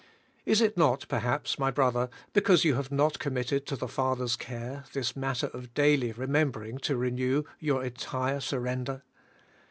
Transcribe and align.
Is 0.47 0.61
it 0.61 0.77
not, 0.77 1.07
per 1.09 1.19
haps, 1.19 1.59
my 1.59 1.69
brother, 1.69 2.09
because 2.33 2.65
you 2.65 2.73
have 2.73 2.91
not 2.91 3.19
committed 3.19 3.67
to 3.67 3.75
the 3.75 3.87
Father's 3.87 4.35
care 4.35 4.85
this 4.93 5.15
matter 5.15 5.45
of 5.53 5.75
daily 5.75 6.11
remembering 6.11 6.79
to 6.79 6.97
renew 6.97 7.43
your 7.59 7.83
entire 7.83 8.39
surrender? 8.39 9.03